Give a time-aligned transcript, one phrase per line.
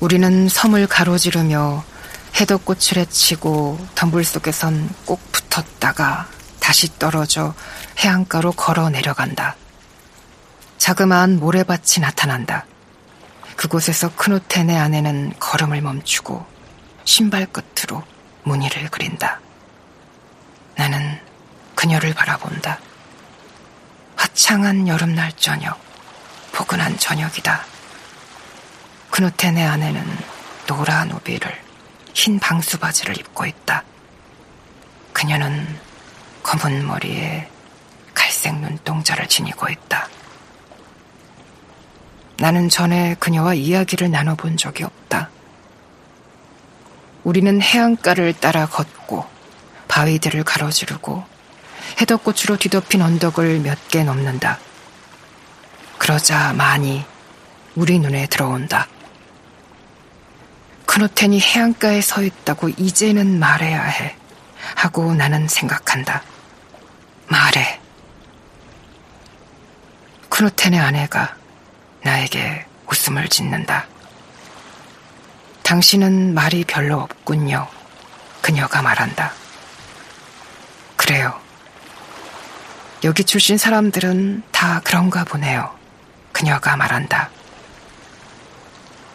[0.00, 1.84] 우리는 섬을 가로지르며
[2.40, 6.28] 해돋꽃을 헤치고 덤불 속에선 꼭 붙었다가
[6.60, 7.54] 다시 떨어져
[7.98, 9.56] 해안가로 걸어 내려간다.
[10.78, 12.64] 자그마한 모래밭이 나타난다.
[13.56, 16.46] 그곳에서 크누텐의 아내는 걸음을 멈추고
[17.04, 18.04] 신발 끝으로
[18.44, 19.40] 무늬를 그린다.
[20.76, 21.18] 나는
[21.74, 22.78] 그녀를 바라본다.
[24.14, 25.76] 화창한 여름날 저녁,
[26.52, 27.77] 포근한 저녁이다.
[29.18, 30.00] 크누텐의 아내는
[30.68, 31.52] 노란 우비를
[32.14, 33.82] 흰 방수 바지를 입고 있다.
[35.12, 35.66] 그녀는
[36.44, 37.48] 검은 머리에
[38.14, 40.08] 갈색 눈동자를 지니고 있다.
[42.36, 45.30] 나는 전에 그녀와 이야기를 나눠본 적이 없다.
[47.24, 49.26] 우리는 해안가를 따라 걷고
[49.88, 51.24] 바위들을 가로지르고
[52.00, 54.60] 해덕꽃으로 뒤덮인 언덕을 몇 개 넘는다.
[55.98, 57.04] 그러자 많이
[57.74, 58.86] 우리 눈에 들어온다.
[60.88, 64.16] 크노텐이 해안가에 서 있다고 이제는 말해야 해.
[64.74, 66.22] 하고 나는 생각한다.
[67.26, 67.78] 말해.
[70.30, 71.36] 크노텐의 아내가
[72.02, 73.86] 나에게 웃음을 짓는다.
[75.62, 77.68] 당신은 말이 별로 없군요.
[78.40, 79.34] 그녀가 말한다.
[80.96, 81.38] 그래요.
[83.04, 85.70] 여기 출신 사람들은 다 그런가 보네요.
[86.32, 87.28] 그녀가 말한다.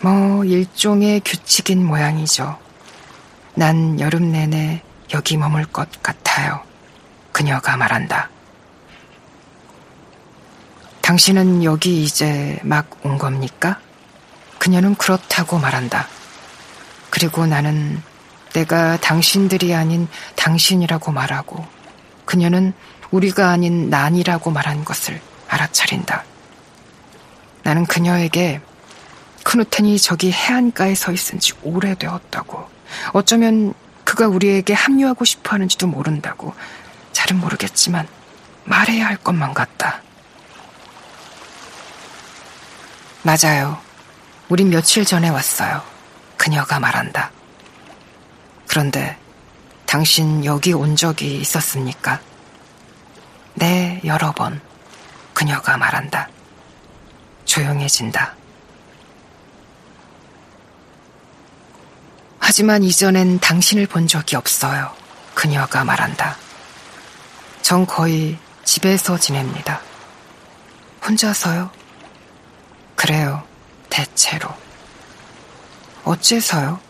[0.00, 2.58] 뭐, 일종의 규칙인 모양이죠.
[3.54, 4.82] 난 여름 내내
[5.14, 6.60] 여기 머물 것 같아요.
[7.32, 8.28] 그녀가 말한다.
[11.00, 13.78] 당신은 여기 이제 막 온 겁니까?
[14.58, 16.08] 그녀는 그렇다고 말한다.
[17.10, 18.02] 그리고 나는
[18.52, 21.64] 내가 당신들이 아닌 당신이라고 말하고
[22.24, 22.72] 그녀는
[23.12, 26.24] 우리가 아닌 난이라고 말한 것을 알아차린다.
[27.62, 28.60] 나는 그녀에게
[29.46, 32.68] 크누텐이 저기 해안가에 서 있은 지 오래되었다고
[33.12, 36.52] 어쩌면 그가 우리에게 합류하고 싶어 하는지도 모른다고
[37.12, 38.08] 잘은 모르겠지만
[38.64, 40.02] 말해야 할 것만 같다.
[43.22, 43.78] 맞아요.
[44.48, 45.80] 우린 며칠 전에 왔어요.
[46.36, 47.30] 그녀가 말한다.
[48.66, 49.16] 그런데
[49.86, 52.20] 당신 여기 온 적이 있었습니까?
[53.54, 54.60] 네, 여러 번.
[55.34, 56.28] 그녀가 말한다.
[57.44, 58.34] 조용해진다.
[62.56, 64.90] 하지만 이전엔 당신을 본 적이 없어요.
[65.34, 66.38] 그녀가 말한다.
[67.60, 69.82] 전 거의 집에서 지냅니다.
[71.04, 71.70] 혼자서요?
[72.94, 73.42] 그래요,
[73.90, 74.48] 대체로.
[76.04, 76.80] 어째서요?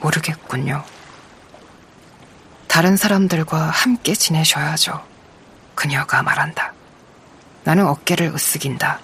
[0.00, 0.84] 모르겠군요.
[2.68, 5.02] 다른 사람들과 함께 지내셔야죠.
[5.74, 6.74] 그녀가 말한다.
[7.64, 8.98] 나는 어깨를 으쓱인다.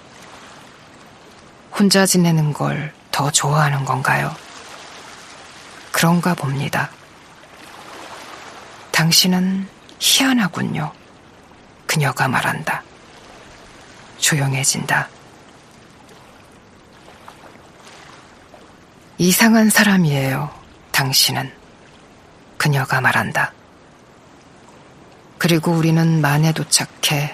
[1.71, 4.35] 혼자 지내는 걸 더 좋아하는 건가요?
[6.03, 6.89] 그런가 봅니다.
[8.91, 9.69] 당신은
[10.01, 10.91] 희한하군요.
[11.87, 12.83] 그녀가 말한다.
[14.17, 15.07] 조용해진다.
[19.17, 20.53] 이상한 사람이에요.
[20.91, 21.53] 당신은.
[22.57, 23.53] 그녀가 말한다.
[25.37, 27.33] 그리고 우리는 만에 도착해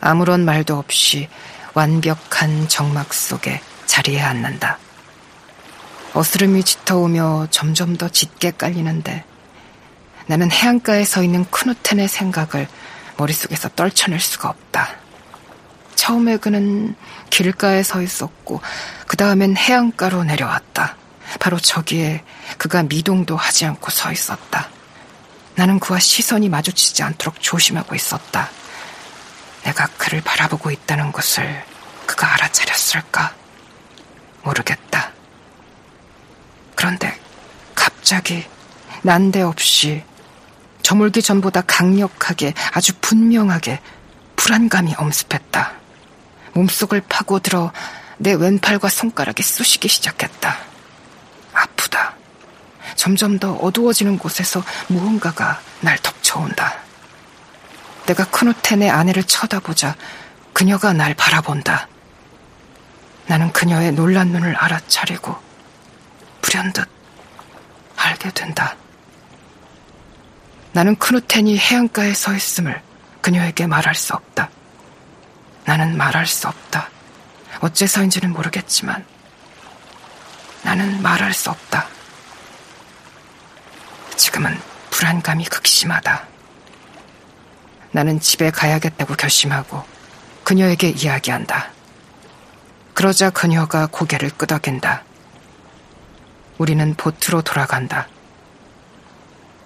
[0.00, 1.28] 아무런 말도 없이
[1.74, 4.85] 완벽한 정막 속에 자리에 앉는다.
[6.16, 9.22] 어스름이 짙어오며 점점 더 짙게 깔리는데
[10.26, 12.68] 나는 해안가에 서 있는 크누텐의 생각을
[13.18, 14.96] 머릿속에서 떨쳐낼 수가 없다.
[15.94, 16.94] 처음에 그는
[17.28, 18.62] 길가에 서 있었고
[19.06, 20.96] 그 다음엔 해안가로 내려왔다.
[21.38, 22.24] 바로 저기에
[22.56, 24.70] 그가 미동도 하지 않고 서 있었다.
[25.54, 28.48] 나는 그와 시선이 마주치지 않도록 조심하고 있었다.
[29.64, 31.62] 내가 그를 바라보고 있다는 것을
[32.06, 33.34] 그가 알아차렸을까?
[34.44, 34.85] 모르겠다.
[36.86, 37.18] 그런데
[37.74, 38.44] 갑자기
[39.02, 40.04] 난데없이
[40.82, 43.80] 저물기 전보다 강력하게 아주 분명하게
[44.36, 45.72] 불안감이 엄습했다.
[46.52, 47.72] 몸속을 파고들어
[48.18, 50.56] 내 왼팔과 손가락이 쑤시기 시작했다.
[51.54, 52.14] 아프다.
[52.94, 56.76] 점점 더 어두워지는 곳에서 무언가가 날 덮쳐온다.
[58.06, 59.96] 내가 크누텐의 아내를 쳐다보자
[60.52, 61.88] 그녀가 날 바라본다.
[63.26, 65.45] 나는 그녀의 놀란 눈을 알아차리고
[66.46, 66.88] 불현듯
[67.96, 68.76] 알게 된다.
[70.72, 72.80] 나는 크누텐이 해안가에 서 있음을
[73.20, 74.48] 그녀에게 말할 수 없다.
[75.64, 76.88] 나는 말할 수 없다.
[77.60, 79.04] 어째서인지는 모르겠지만
[80.62, 81.88] 나는 말할 수 없다.
[84.16, 84.56] 지금은
[84.90, 86.26] 불안감이 극심하다.
[87.90, 89.84] 나는 집에 가야겠다고 결심하고
[90.44, 91.70] 그녀에게 이야기한다.
[92.94, 95.02] 그러자 그녀가 고개를 끄덕인다.
[96.58, 98.08] 우리는 보트로 돌아간다.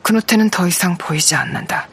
[0.02, 1.88] 그노테는 더 이상 보이지 않는다.